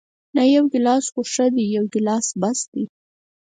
نه، 0.35 0.43
یو 0.55 0.65
ګیلاس 0.73 1.05
خو 1.13 1.21
ښه 1.33 1.45
دی، 1.53 1.65
یو 1.75 1.85
ګیلاس 1.93 2.27
بس 2.41 2.59
دی. 2.71 2.83